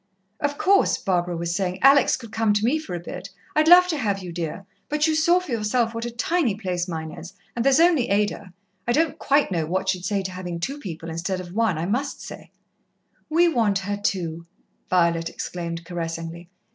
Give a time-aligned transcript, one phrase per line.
[0.39, 3.87] "Of course," Barbara was saying, "Alex could come to me for a bit I'd love
[3.89, 7.33] to have you, dear but you saw for yourself what a tiny place mine is
[7.55, 8.51] and there's only Ada.
[8.87, 11.85] I don't quite know what she'd say to having two people instead of one, I
[11.85, 12.49] must say"
[13.37, 14.47] "We want her, too,"
[14.89, 16.49] Violet exclaimed caressingly.